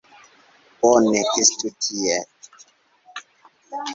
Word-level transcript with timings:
Bone, 0.85 1.19
estu 1.41 1.69
tiel. 1.81 2.27